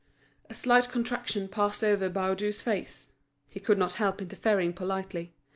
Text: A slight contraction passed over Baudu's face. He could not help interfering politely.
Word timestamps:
A 0.49 0.55
slight 0.55 0.89
contraction 0.89 1.47
passed 1.47 1.83
over 1.83 2.09
Baudu's 2.09 2.63
face. 2.63 3.11
He 3.47 3.59
could 3.59 3.77
not 3.77 3.93
help 4.01 4.19
interfering 4.19 4.73
politely. 4.73 5.35